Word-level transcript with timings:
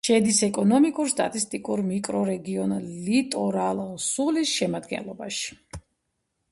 შედის 0.07 0.37
ეკონომიკურ-სტატისტიკურ 0.45 1.83
მიკრორეგიონ 1.89 2.73
ლიტორალ-სულის 3.09 4.57
შემადგენლობაში. 4.61 5.57